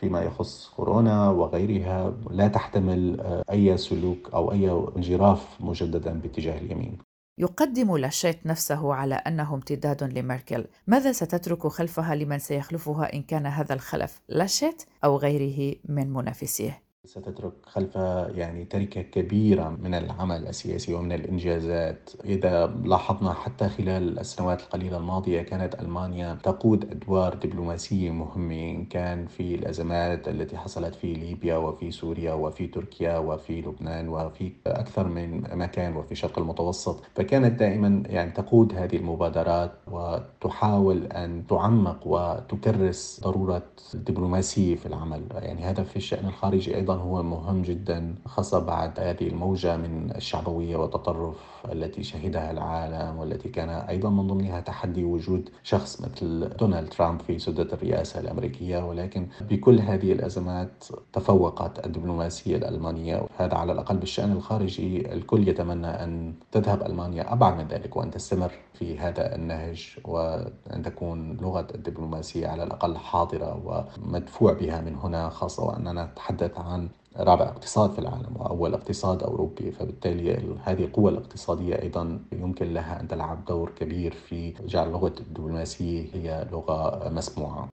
فيما 0.00 0.22
يخص 0.22 0.68
كورونا 0.76 1.30
وغيرها 1.30 2.12
لا 2.30 2.48
تحتمل 2.48 3.20
آه، 3.20 3.42
أي 3.50 3.76
سلوك 3.76 4.30
أو 4.34 4.52
أي 4.52 4.70
انجراف 4.96 5.56
مجددا 5.60 6.12
باتجاه 6.20 6.58
اليمين. 6.58 6.98
يقدم 7.38 7.96
لاشيت 7.96 8.46
نفسه 8.46 8.94
على 8.94 9.14
أنه 9.14 9.54
امتداد 9.54 10.18
لميركل، 10.18 10.66
ماذا 10.86 11.12
ستترك 11.12 11.66
خلفها 11.66 12.14
لمن 12.14 12.38
سيخلفها 12.38 13.12
إن 13.12 13.22
كان 13.22 13.46
هذا 13.46 13.74
الخلف 13.74 14.20
لاشيت 14.28 14.82
أو 15.04 15.16
غيره 15.16 15.76
من 15.84 16.12
منافسيه؟ 16.12 16.91
ستترك 17.12 17.52
خلفها 17.66 18.28
يعني 18.28 18.64
تركة 18.64 19.02
كبيرة 19.02 19.68
من 19.68 19.94
العمل 19.94 20.46
السياسي 20.46 20.94
ومن 20.94 21.12
الإنجازات. 21.12 22.10
إذا 22.24 22.66
لاحظنا 22.66 23.32
حتى 23.32 23.68
خلال 23.68 24.18
السنوات 24.18 24.60
القليلة 24.60 24.96
الماضية 24.96 25.42
كانت 25.42 25.80
ألمانيا 25.80 26.38
تقود 26.42 26.90
أدوار 26.90 27.34
دبلوماسية 27.34 28.10
مهمة 28.10 28.54
إن 28.70 28.84
كان 28.84 29.26
في 29.26 29.54
الأزمات 29.54 30.28
التي 30.28 30.56
حصلت 30.56 30.94
في 30.94 31.14
ليبيا 31.14 31.56
وفي 31.56 31.90
سوريا 31.90 32.32
وفي 32.32 32.66
تركيا 32.66 33.18
وفي 33.18 33.60
لبنان 33.60 34.08
وفي 34.08 34.52
أكثر 34.66 35.08
من 35.08 35.42
مكان 35.58 35.96
وفي 35.96 36.12
الشرق 36.12 36.38
المتوسط. 36.38 37.02
فكانت 37.14 37.58
دائما 37.60 38.02
يعني 38.06 38.30
تقود 38.30 38.74
هذه 38.74 38.96
المبادرات 38.96 39.72
وتحاول 39.90 41.06
أن 41.06 41.46
تعمق 41.46 42.06
وتكرس 42.06 43.20
ضرورة 43.24 43.62
الدبلوماسية 43.94 44.76
في 44.76 44.86
العمل. 44.86 45.22
يعني 45.32 45.62
هذا 45.62 45.82
في 45.82 45.96
الشأن 45.96 46.26
الخارجي 46.26 46.76
أيضا 46.76 46.91
هو 46.94 47.22
مهم 47.22 47.62
جدا 47.62 48.14
خاصة 48.26 48.58
بعد 48.58 49.00
هذه 49.00 49.28
الموجة 49.28 49.76
من 49.76 50.12
الشعبوية 50.16 50.76
والتطرف 50.76 51.36
التي 51.72 52.02
شهدها 52.02 52.50
العالم 52.50 53.18
والتي 53.18 53.48
كان 53.48 53.68
أيضا 53.68 54.10
من 54.10 54.26
ضمنها 54.26 54.60
تحدي 54.60 55.04
وجود 55.04 55.48
شخص 55.62 56.00
مثل 56.00 56.48
دونالد 56.56 56.88
ترامب 56.88 57.20
في 57.20 57.38
سدة 57.38 57.68
الرئاسة 57.72 58.20
الأمريكية 58.20 58.78
ولكن 58.88 59.26
بكل 59.40 59.78
هذه 59.78 60.12
الأزمات 60.12 60.84
تفوقت 61.12 61.86
الدبلوماسية 61.86 62.56
الألمانية 62.56 63.22
هذا 63.38 63.54
على 63.54 63.72
الأقل 63.72 63.96
بالشأن 63.96 64.32
الخارجي. 64.32 65.12
الكل 65.12 65.48
يتمنى 65.48 65.86
أن 65.86 66.34
تذهب 66.52 66.82
ألمانيا 66.82 67.32
أبعد 67.32 67.56
من 67.58 67.68
ذلك 67.68 67.96
وأن 67.96 68.10
تستمر 68.10 68.52
في 68.74 68.98
هذا 68.98 69.34
النهج 69.34 69.96
وأن 70.04 70.82
تكون 70.84 71.36
لغة 71.36 71.66
الدبلوماسية 71.74 72.48
على 72.48 72.62
الأقل 72.62 72.96
حاضرة 72.96 73.62
ومدفوع 74.04 74.52
بها 74.52 74.80
من 74.80 74.94
هنا 74.94 75.28
خاصة 75.28 75.64
وأننا 75.64 76.04
نتحدث 76.04 76.58
عن 76.58 76.81
رابع 77.16 77.44
اقتصاد 77.44 77.92
في 77.92 77.98
العالم 77.98 78.36
وأول 78.36 78.74
اقتصاد 78.74 79.22
أوروبي 79.22 79.72
فبالتالي 79.72 80.56
هذه 80.64 80.84
القوة 80.84 81.10
الاقتصادية 81.10 81.82
أيضا 81.82 82.20
يمكن 82.32 82.74
لها 82.74 83.00
أن 83.00 83.08
تلعب 83.08 83.44
دور 83.44 83.72
كبير 83.80 84.12
في 84.12 84.54
جعل 84.66 84.86
اللغة 84.86 85.14
الدبلوماسية 85.20 86.06
هي 86.14 86.48
لغة 86.52 87.08
مسموعة. 87.08 87.68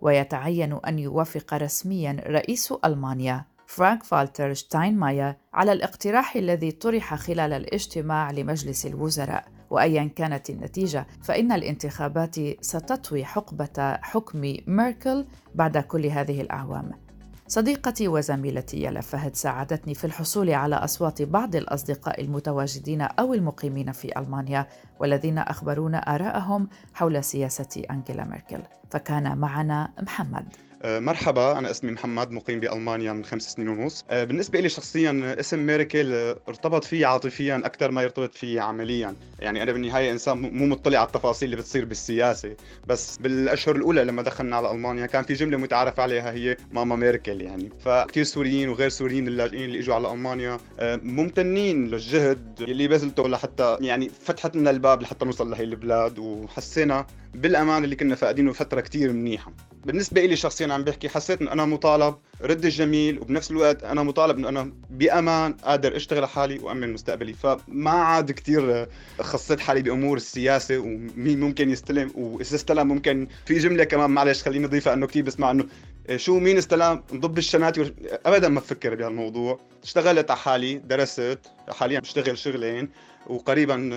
ويتعين 0.00 0.72
أن 0.72 0.98
يوافق 0.98 1.54
رسميا 1.54 2.16
رئيس 2.26 2.74
ألمانيا 2.84 3.44
فرانك 3.66 4.02
فالتر 4.02 4.54
شتاينماير 4.54 5.34
على 5.52 5.72
الاقتراح 5.72 6.36
الذي 6.36 6.70
طرح 6.70 7.14
خلال 7.14 7.52
الاجتماع 7.52 8.30
لمجلس 8.30 8.86
الوزراء. 8.86 9.44
وايا 9.70 10.10
كانت 10.16 10.50
النتيجة 10.50 11.06
فإن 11.22 11.52
الانتخابات 11.52 12.36
ستطوي 12.60 13.24
حقبة 13.24 13.96
حكم 14.02 14.54
ميركل 14.66 15.24
بعد 15.54 15.78
كل 15.78 16.06
هذه 16.06 16.40
الأعوام. 16.40 16.92
صديقتي 17.52 18.08
وزميلتي 18.08 18.84
يلا 18.84 19.00
فهد 19.00 19.36
ساعدتني 19.36 19.94
في 19.94 20.04
الحصول 20.04 20.50
على 20.50 20.76
أصوات 20.76 21.22
بعض 21.22 21.56
الأصدقاء 21.56 22.20
المتواجدين 22.20 23.00
أو 23.00 23.34
المقيمين 23.34 23.92
في 23.92 24.18
ألمانيا 24.18 24.66
والذين 25.00 25.38
أخبرونا 25.38 25.98
آراءهم 25.98 26.68
حول 26.94 27.24
سياسة 27.24 27.82
أنجيلا 27.90 28.24
ميركل. 28.24 28.62
فكان 28.90 29.38
معنا 29.38 29.92
محمد. 30.02 30.44
مرحبا 30.84 31.58
أنا 31.58 31.70
اسمي 31.70 31.92
محمد 31.92 32.30
مقيم 32.30 32.60
بألمانيا 32.60 33.12
من 33.12 33.24
خمس 33.24 33.42
سنين 33.42 33.68
ونص. 33.68 34.04
آه، 34.10 34.24
بالنسبة 34.24 34.60
لي 34.60 34.68
شخصيا 34.68 35.36
اسم 35.40 35.58
ميركل 35.58 36.12
آه، 36.12 36.36
ارتبط 36.48 36.84
فيه 36.84 37.06
عاطفيا 37.06 37.62
أكثر 37.64 37.90
ما 37.90 38.02
يرتبط 38.02 38.34
فيه 38.34 38.60
عمليا. 38.60 39.14
يعني 39.40 39.62
أنا 39.62 39.72
بالنهاية 39.72 40.12
إنسان 40.12 40.38
مو 40.38 40.66
مطلع 40.66 40.98
على 40.98 41.06
التفاصيل 41.06 41.46
اللي 41.46 41.56
بتصير 41.56 41.84
بالسياسة. 41.84 42.56
بس 42.86 43.18
بالأشهر 43.18 43.76
الأولى 43.76 44.04
لما 44.04 44.22
دخلنا 44.22 44.56
على 44.56 44.70
ألمانيا 44.70 45.06
كان 45.06 45.22
في 45.24 45.34
جملة 45.34 45.56
متعارف 45.56 46.00
عليها 46.00 46.32
هي 46.32 46.56
ماما 46.72 46.96
ميركل 46.96 47.40
يعني. 47.40 47.68
فكثير 47.84 48.24
سوريين 48.24 48.68
وغير 48.68 48.88
سوريين 48.88 49.28
اللاجئين 49.28 49.64
اللي 49.64 49.78
إجوا 49.78 49.94
على 49.94 50.12
ألمانيا 50.12 50.58
ممتنين 50.82 51.86
للجهد 51.86 52.60
اللي 52.60 52.88
بذلته 52.88 53.28
لحتى 53.28 53.76
يعني 53.80 54.08
فتحت 54.08 54.56
لنا 54.56 54.70
الباب 54.70 55.02
لحتى 55.02 55.24
نوصل 55.24 55.50
لهي 55.50 55.64
البلاد. 55.64 56.18
وحسينا 56.18 57.06
بالامان 57.34 57.84
اللي 57.84 57.96
كنا 57.96 58.14
فاقدينه 58.14 58.52
فترة 58.52 58.80
كثير 58.80 59.12
منيحة. 59.12 59.52
بالنسبة 59.84 60.24
لي 60.26 60.36
شخصيا 60.36 60.72
عم 60.72 60.84
بحكي 60.84 61.08
حسيت 61.08 61.40
إنه 61.40 61.52
أنا 61.52 61.64
مطالب 61.64 62.14
رد 62.42 62.64
الجميل 62.64 63.18
وبنفس 63.18 63.50
الوقت 63.50 63.84
أنا 63.84 64.02
مطالب 64.02 64.38
إنه 64.38 64.48
أنا 64.48 64.72
بأمان 64.90 65.52
قادر 65.52 65.96
أشتغل 65.96 66.18
على 66.18 66.28
حالي 66.28 66.58
وامن 66.58 66.92
مستقبلي. 66.92 67.32
فما 67.32 67.90
عاد 67.90 68.30
كثير 68.30 68.88
خصيت 69.20 69.60
حالي 69.60 69.82
بأمور 69.82 70.16
السياسة 70.16 70.78
ومين 70.78 71.40
ممكن 71.40 71.70
يستلم 71.70 72.10
وإذا 72.14 72.54
استلم 72.56 72.88
ممكن 72.88 73.28
في 73.46 73.58
جملة 73.58 73.84
كمان 73.84 74.10
معلش 74.10 74.42
خليني 74.42 74.66
أضيفها 74.66 74.92
إنه 74.92 75.06
كثير 75.06 75.24
بسمع 75.24 75.50
إنه 75.50 75.64
شو 76.16 76.38
مين 76.38 76.58
استلم 76.58 77.02
نضب 77.12 77.38
الشنات 77.38 77.78
ابدا 78.26 78.48
ما 78.48 78.60
بفكر 78.60 78.94
بهالموضوع. 78.94 79.60
اشتغلت 79.82 80.30
على 80.30 80.40
حالي 80.40 80.74
درست 80.74 81.38
حاليا 81.68 82.00
بشتغل 82.00 82.38
شغلين 82.38 82.88
وقريبا 83.26 83.90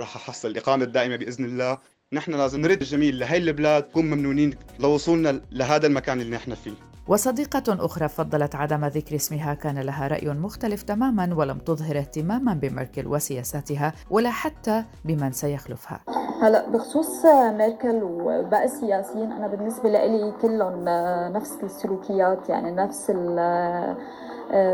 راح 0.00 0.16
أحصل 0.16 0.50
الإقامة 0.50 0.84
الدائمة 0.84 1.16
بإذن 1.16 1.44
الله. 1.44 1.78
نحن 2.14 2.32
لازم 2.32 2.60
نرد 2.60 2.80
الجميل 2.80 3.18
لهي 3.18 3.36
البلاد 3.36 3.84
نكون 3.88 4.10
ممنونين 4.10 4.54
لوصولنا 4.80 5.40
لهذا 5.52 5.86
المكان 5.86 6.20
اللي 6.20 6.36
نحن 6.36 6.54
فيه. 6.54 6.72
وصديقة 7.08 7.84
أخرى 7.84 8.08
فضلت 8.08 8.54
عدم 8.54 8.84
ذكر 8.84 9.16
اسمها 9.16 9.54
كان 9.54 9.78
لها 9.78 10.08
رأي 10.08 10.28
مختلف 10.28 10.82
تماما 10.82 11.34
ولم 11.34 11.58
تظهر 11.58 11.98
اهتماما 11.98 12.54
بميركل 12.54 13.06
وسياساتها 13.06 13.92
ولا 14.10 14.30
حتى 14.30 14.84
بمن 15.04 15.32
سيخلفها. 15.32 16.00
هلا 16.42 16.70
بخصوص 16.70 17.24
ميركل 17.58 18.00
وباقي 18.02 18.64
السياسيين 18.64 19.32
أنا 19.32 19.46
بالنسبة 19.46 19.88
لي 19.88 20.32
كلهم 20.42 20.84
نفس 21.32 21.52
السلوكيات 21.62 22.48
يعني 22.48 22.70
نفس 22.70 23.10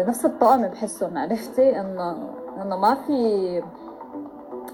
نفس 0.09 0.25
الطقم 0.25 0.69
بحسهم. 0.69 1.19
عرفتي؟ 1.19 1.81
إنه 1.81 2.11
إنه 2.63 2.77
ما 2.77 2.95
في 3.07 3.63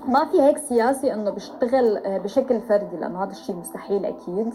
ما 0.09 0.25
في 0.25 0.43
هيك 0.43 0.59
سياسي 0.59 1.15
إنه 1.15 1.31
بيشتغل 1.31 1.97
آه، 1.97 2.19
بشكل 2.19 2.61
فردي 2.61 2.97
لأنه 2.97 3.25
هذا 3.25 3.31
الشيء 3.31 3.57
مستحيل 3.57 4.05
أكيد. 4.05 4.55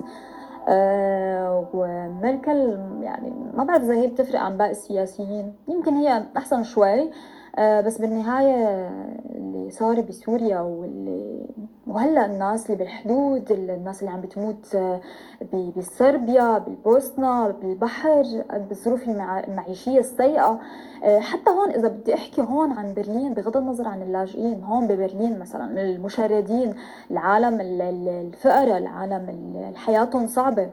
أه 0.68 1.68
وميركل 1.74 2.80
يعني 3.02 3.34
ما 3.54 3.64
بعرف 3.64 3.84
إذا 3.84 3.94
هي 3.94 4.08
بتفرق 4.08 4.40
عن 4.40 4.58
باقي 4.58 4.72
السياسيين. 4.72 5.54
يمكن 5.68 5.94
هي 5.94 6.24
أحسن 6.38 6.64
شوي. 6.64 7.12
بس 7.60 7.98
بالنهاية 7.98 8.88
اللي 9.36 9.70
صار 9.72 10.02
بسوريا 10.02 10.60
واللي 10.60 11.48
وهلأ 11.88 12.26
الناس 12.26 12.66
اللي 12.66 12.78
بالحدود 12.78 13.52
الناس 13.52 14.00
اللي 14.02 14.12
عم 14.12 14.22
بتموت 14.22 14.76
آه، 14.76 15.02
بصربيا 15.78 16.58
بالبوسنة 16.58 17.48
بالبحر 17.48 18.44
بالظروف 18.70 19.10
المعيشية 19.10 20.00
السيئة. 20.00 20.60
آه، 21.04 21.20
حتى 21.20 21.50
هون 21.50 21.70
إذا 21.70 21.88
بدي 21.88 22.14
أحكي 22.14 22.42
هون 22.42 22.72
عن 22.72 22.94
برلين 22.94 23.34
بغض 23.34 23.58
النظر 23.58 23.88
عن 23.88 24.02
اللاجئين 24.02 24.64
هون 24.64 24.88
ببرلين 24.88 25.40
مثلا 25.40 25.82
المشردين 25.82 26.74
العالم 27.12 27.58
الفقراء 27.62 28.78
العالم 28.78 29.74
حياتهم 29.76 30.28
صعبة. 30.28 30.70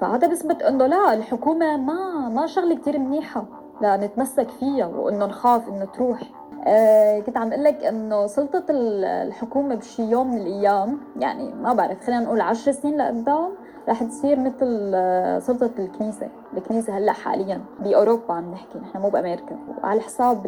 فهذا 0.00 0.26
بثبت 0.26 0.62
إنه 0.62 0.86
لا 0.86 1.14
الحكومة 1.14 1.76
ما 1.76 2.28
ما 2.28 2.46
شغلة 2.46 2.74
كتير 2.76 2.98
منيحة. 2.98 3.63
لنتمسك 3.80 4.48
فيها 4.48 4.86
وإنه 4.86 5.26
نخاف 5.26 5.68
إنه 5.68 5.84
تروح. 5.84 6.20
آه 6.66 7.20
كنت 7.20 7.36
عم 7.36 7.52
أقول 7.52 7.64
لك 7.64 7.84
إنه 7.84 8.26
سلطة 8.26 8.64
الحكومة 8.70 9.74
بشي 9.74 10.02
يوم 10.02 10.30
من 10.34 10.38
الأيام 10.40 10.98
يعني 11.16 11.52
ما 11.54 11.72
بعرف 11.72 12.06
خلينا 12.06 12.24
نقول 12.24 12.40
عشر 12.40 12.72
سنين 12.72 12.96
لقدام 12.98 13.48
رح 13.88 14.02
تصير 14.02 14.40
مثل 14.40 14.92
آه، 14.94 15.38
سلطة 15.38 15.70
الكنيسة. 15.78 16.28
الكنيسة 16.56 16.98
هلأ 16.98 17.12
حاليا 17.12 17.60
بأوروبا 17.80 18.34
عم 18.34 18.50
نحكي 18.52 18.78
نحن 18.78 18.98
مو 18.98 19.08
بأمريكا. 19.08 19.58
وعلى 19.82 20.00
حساب 20.00 20.46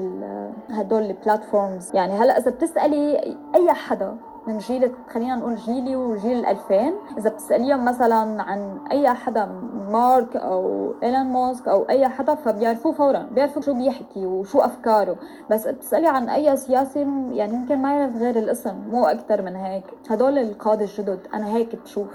هدول 0.70 1.02
البلاتفورمز 1.02 1.90
يعني 1.94 2.12
هلأ 2.12 2.38
إذا 2.38 2.50
بتسألي 2.50 3.36
أي 3.54 3.72
حدا 3.72 4.16
من 4.46 4.59
جيل 4.59 4.92
خلينا 5.14 5.37
نقول 5.37 5.56
جيلي 5.56 5.96
وجيل 5.96 6.38
الألفين. 6.38 6.94
إذا 7.18 7.30
بتسأليهم 7.30 7.85
مثلا 7.85 8.42
عن 8.42 8.87
أي 8.92 9.14
حدا 9.14 9.46
مارك 9.90 10.37
أو 10.37 10.94
إيلون 11.02 11.26
ماسك 11.26 11.68
أو 11.68 11.88
أي 11.88 12.09
حدا 12.09 12.35
فبيعرفوه 12.35 12.92
فورا 12.92 13.22
بيعرفوا 13.22 13.62
شو 13.62 13.74
بيحكي 13.74 14.26
وشو 14.26 14.61
أفكاره. 14.61 15.18
بس 15.50 15.66
بتسألي 15.66 16.09
عن 16.09 16.28
أي 16.28 16.56
سياسي 16.56 17.00
يعني 17.32 17.54
يمكن 17.54 17.82
ما 17.82 17.98
يعرف 17.98 18.16
غير 18.16 18.38
الاسم 18.38 18.76
مو 18.76 19.06
أكثر 19.06 19.42
من 19.42 19.56
هيك. 19.56 19.85
هدول 20.11 20.38
القادة 20.38 20.85
الجدد 20.85 21.20
أنا 21.35 21.56
هيك 21.56 21.76
بشوف. 21.76 22.09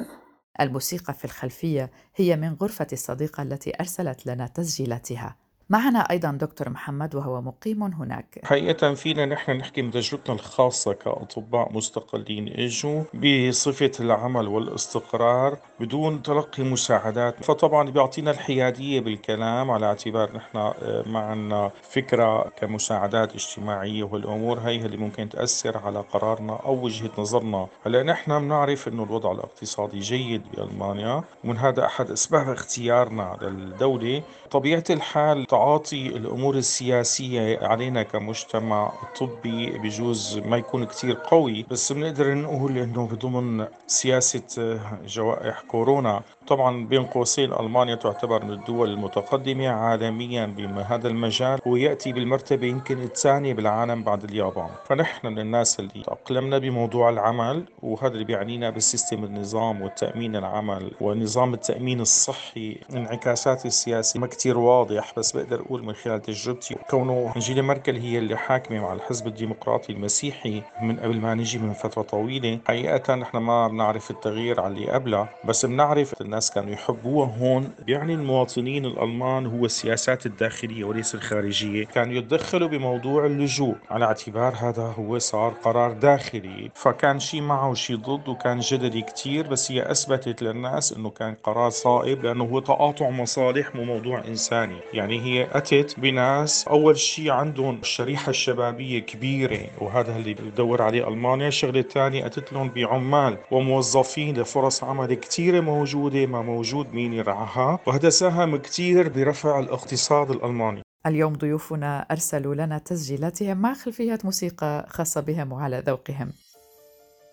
الموسيقى 0.61 1.13
في 1.13 1.25
الخلفية 1.25 1.91
هي 2.15 2.35
من 2.35 2.53
غرفة 2.61 2.87
الصديقة 2.93 3.43
التي 3.43 3.73
أرسلت 3.79 4.27
لنا 4.27 4.47
تسجيلاتها. 4.47 5.35
معنا 5.69 5.99
أيضا 5.99 6.31
دكتور 6.31 6.69
محمد 6.69 7.15
وهو 7.15 7.41
مقيم 7.41 7.83
هناك. 7.83 8.39
حقيقة 8.43 8.93
فينا 8.93 9.25
نحن 9.25 9.51
نحكي 9.51 9.81
من 9.81 9.91
تجربتنا 9.91 10.35
الخاصة 10.35 10.93
كأطباء 10.93 11.73
مستقلين 11.73 12.47
إجوا 12.47 13.03
بصفة 13.13 13.91
العمل 13.99 14.47
والاستقرار 14.47 15.57
بدون 15.79 16.21
تلقي 16.21 16.63
مساعدات. 16.63 17.43
فطبعا 17.43 17.89
بيعطينا 17.89 18.31
الحيادية 18.31 18.99
بالكلام 18.99 19.71
على 19.71 19.85
اعتبار 19.85 20.35
نحن 20.35 20.57
آه، 20.57 21.03
ما 21.07 21.19
عنا 21.19 21.71
فكرة 21.81 22.49
كمساعدات 22.49 23.33
اجتماعية 23.35 24.03
والأمور 24.03 24.59
هي 24.59 24.75
اللي 24.75 24.97
ممكن 24.97 25.29
تأثر 25.29 25.77
على 25.77 25.99
قرارنا 25.99 26.59
أو 26.65 26.85
وجهة 26.85 27.11
نظرنا. 27.17 27.67
هلأ 27.85 28.03
نحن 28.03 28.39
بنعرف 28.39 28.87
إنه 28.87 29.03
الوضع 29.03 29.31
الاقتصادي 29.31 29.99
جيد 29.99 30.41
بألمانيا 30.53 31.23
ومن 31.43 31.57
هذا 31.57 31.85
أحد 31.85 32.11
أسباب 32.11 32.49
اختيارنا 32.49 33.37
للدولة 33.41 34.23
طبيعة 34.51 34.83
الحال 34.89 35.45
تعاطي 35.61 36.07
الأمور 36.07 36.55
السياسية 36.55 37.59
علينا 37.61 38.03
كمجتمع 38.03 38.91
طبي 39.19 39.77
بجوز 39.77 40.37
ما 40.37 40.57
يكون 40.57 40.85
كتير 40.85 41.13
قوي 41.13 41.65
بس 41.71 41.91
بنقدر 41.91 42.33
نقول 42.33 42.77
إنه 42.77 43.07
بضمن 43.07 43.67
سياسة 43.87 44.79
جوائح 45.07 45.61
كورونا 45.61 46.21
طبعا 46.51 46.85
بين 46.85 47.03
قوسين 47.03 47.53
ألمانيا 47.53 47.95
تعتبر 47.95 48.45
من 48.45 48.51
الدول 48.51 48.89
المتقدمة 48.89 49.69
عالميا 49.69 50.45
بهذا 50.45 51.07
المجال 51.07 51.59
ويأتي 51.65 52.11
بالمرتبة 52.13 52.67
يمكن 52.67 53.03
الثانية 53.03 53.53
بالعالم 53.53 54.03
بعد 54.03 54.23
اليابان. 54.23 54.69
فنحن 54.85 55.27
من 55.27 55.39
الناس 55.39 55.79
اللي 55.79 56.03
تأقلمنا 56.03 56.57
بموضوع 56.57 57.09
العمل 57.09 57.65
وهذا 57.83 58.13
اللي 58.13 58.23
بيعنينا 58.23 58.69
بالسيستم 58.69 59.23
النظام 59.23 59.81
والتأمين 59.81 60.35
العمل 60.35 60.91
ونظام 61.01 61.53
التأمين 61.53 62.01
الصحي 62.01 62.77
انعكاسات 62.93 63.65
السياسة 63.65 64.19
ما 64.19 64.27
كتير 64.27 64.57
واضح 64.57 65.13
بس 65.17 65.31
بقدر 65.37 65.61
أقول 65.61 65.83
من 65.83 65.93
خلال 65.93 66.21
تجربتي 66.21 66.75
كونه 66.89 67.31
أنجيلا 67.35 67.61
ميركل 67.61 67.95
هي 67.95 68.17
اللي 68.17 68.37
حاكمة 68.37 68.79
مع 68.79 68.93
الحزب 68.93 69.27
الديمقراطي 69.27 69.93
المسيحي 69.93 70.61
من 70.81 70.99
قبل 70.99 71.17
ما 71.17 71.33
نجي 71.33 71.59
من 71.59 71.73
فترة 71.73 72.01
طويلة. 72.01 72.59
حقيقة 72.67 73.15
نحن 73.15 73.37
ما 73.37 73.67
بنعرف 73.67 74.11
التغيير 74.11 74.61
على 74.61 74.73
اللي 74.73 74.91
قبلها 74.91 75.29
بس 75.45 75.65
بنعرف 75.65 76.21
الناس 76.21 76.40
كانوا 76.49 76.73
يحبوها 76.73 77.35
هون 77.39 77.69
بيعني 77.85 78.13
المواطنين 78.13 78.85
الألمان 78.85 79.45
هو 79.45 79.65
السياسات 79.65 80.25
الداخلية 80.25 80.83
وليس 80.83 81.15
الخارجية. 81.15 81.85
كانوا 81.85 82.13
يتدخلوا 82.13 82.67
بموضوع 82.67 83.25
اللجوء. 83.25 83.75
على 83.89 84.05
اعتبار 84.05 84.53
هذا 84.59 84.83
هو 84.83 85.19
صار 85.19 85.53
قرار 85.53 85.91
داخلي. 85.93 86.71
فكان 86.75 87.19
شيء 87.19 87.41
معه 87.41 87.69
وشيء 87.69 87.95
ضد 87.97 88.27
وكان 88.27 88.59
جدلي 88.59 89.01
كتير 89.01 89.47
بس 89.47 89.71
هي 89.71 89.91
أثبتت 89.91 90.41
للناس 90.41 90.93
أنه 90.93 91.09
كان 91.09 91.35
قرار 91.43 91.69
صائب 91.69 92.23
لأنه 92.25 92.43
هو 92.43 92.59
تقاطع 92.59 93.09
مصالح 93.09 93.75
مو 93.75 93.83
موضوع 93.83 94.23
إنساني. 94.27 94.77
يعني 94.93 95.21
هي 95.21 95.47
أتت 95.51 95.99
بناس 95.99 96.67
أول 96.67 96.97
شيء 96.97 97.31
عندهم 97.31 97.79
الشريحة 97.81 98.29
الشبابية 98.29 98.99
كبيرة 98.99 99.59
وهذا 99.81 100.15
اللي 100.15 100.33
بدور 100.33 100.81
عليه 100.81 101.07
ألمانيا. 101.07 101.47
الشغلة 101.47 101.79
الثانية 101.79 102.25
أتت 102.25 102.53
لهم 102.53 102.69
بعمال 102.69 103.37
وموظفين 103.51 104.37
لفرص 104.37 104.83
عمل 104.83 105.13
كثيرة 105.13 105.59
موجودة. 105.59 106.20
ما 106.27 106.41
موجود 106.41 106.93
مين 106.93 107.13
يرعاها؟ 107.13 107.79
وهذا 107.87 108.09
ساهم 108.09 108.55
كثير 108.55 109.09
برفع 109.09 109.59
الاقتصاد 109.59 110.31
الألماني. 110.31 110.81
اليوم 111.05 111.33
ضيوفنا 111.33 111.99
أرسلوا 112.11 112.55
لنا 112.55 112.77
تسجيلاتهم 112.77 113.57
مع 113.57 113.73
خلفيات 113.73 114.25
موسيقى 114.25 114.85
خاصة 114.89 115.21
بهم 115.21 115.51
وعلى 115.51 115.83
ذوقهم. 115.87 116.33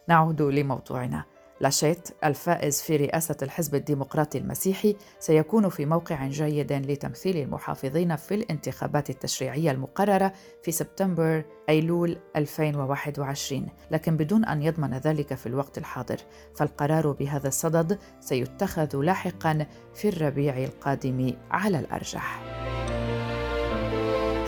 نعود 0.09 0.43
لموضوعنا. 0.43 1.25
لاشيت 1.61 2.09
الفائز 2.25 2.83
في 2.83 2.97
رئاسة 2.97 3.37
الحزب 3.43 3.75
الديمقراطي 3.75 4.39
المسيحي 4.39 4.97
سيكون 5.19 5.69
في 5.69 5.87
موقع 5.87 6.27
جيد 6.27 6.73
لتمثيل 6.73 7.37
المحافظين 7.37 8.17
في 8.17 8.35
الانتخابات 8.35 9.11
التشريعية 9.11 9.71
المقررة 9.71 10.33
في 10.63 10.73
سبتمبر 10.73 11.45
أيلول 11.69 12.19
2021 12.37 13.67
لكن 13.91 14.17
بدون 14.17 14.45
أن 14.45 14.63
يضمن 14.63 14.95
ذلك 14.95 15.35
في 15.35 15.47
الوقت 15.47 15.79
الحاضر. 15.79 16.17
فالقرار 16.57 17.13
بهذا 17.13 17.49
الصدد 17.49 17.99
سيتخذ 18.21 18.97
لاحقا 18.97 19.67
في 19.95 20.09
الربيع 20.09 20.59
القادم 20.65 21.33
على 21.51 21.79
الأرجح. 21.79 22.68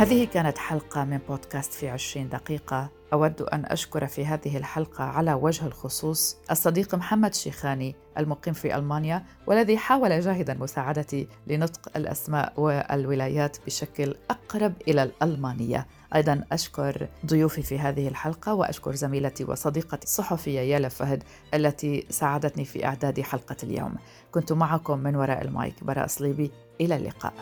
هذه 0.00 0.24
كانت 0.24 0.58
حلقة 0.58 1.04
من 1.04 1.18
بودكاست 1.28 1.72
في 1.72 1.88
عشرين 1.88 2.28
دقيقة. 2.28 2.90
أود 3.12 3.42
أن 3.42 3.64
أشكر 3.64 4.06
في 4.06 4.26
هذه 4.26 4.56
الحلقة 4.56 5.04
على 5.04 5.34
وجه 5.34 5.66
الخصوص 5.66 6.36
الصديق 6.50 6.94
محمد 6.94 7.34
شيخاني 7.34 7.94
المقيم 8.18 8.54
في 8.54 8.76
ألمانيا 8.76 9.24
والذي 9.46 9.78
حاول 9.78 10.20
جاهدا 10.20 10.54
مساعدتي 10.54 11.28
لنطق 11.46 11.96
الأسماء 11.96 12.52
والولايات 12.56 13.56
بشكل 13.66 14.14
أقرب 14.30 14.72
إلى 14.88 15.02
الألمانية. 15.02 15.86
أيضا 16.14 16.44
أشكر 16.52 17.08
ضيوفي 17.26 17.62
في 17.62 17.78
هذه 17.78 18.08
الحلقة 18.08 18.54
وأشكر 18.54 18.94
زميلتي 18.94 19.44
وصديقتي 19.44 20.04
الصحفية 20.04 20.60
يالا 20.60 20.88
فهد 20.88 21.24
التي 21.54 22.06
ساعدتني 22.10 22.64
في 22.64 22.84
إعداد 22.84 23.20
حلقة 23.20 23.56
اليوم. 23.62 23.94
كنت 24.32 24.52
معكم 24.52 24.98
من 24.98 25.16
وراء 25.16 25.42
المايك 25.42 25.84
براء 25.84 26.06
صليبي 26.06 26.50
إلى 26.80 26.96
اللقاء. 26.96 27.34